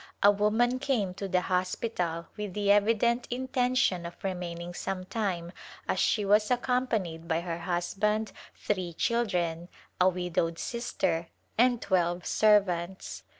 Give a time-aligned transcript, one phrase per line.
[0.23, 5.51] A woman came to the hospital with the evident intention of remaining some time
[5.87, 9.69] as she was accompanied by her husband, three children,
[9.99, 13.21] a widowed sister and twelve servants.